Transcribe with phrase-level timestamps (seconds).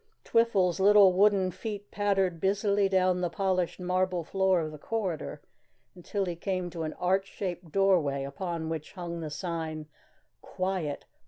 [0.23, 5.43] Twiffle's little wooden feet pattered busily down the polished marble floor of the corridor,
[5.93, 9.85] until he came to an arch shaped doorway upon which hung the sign:
[10.41, 11.05] QUIET!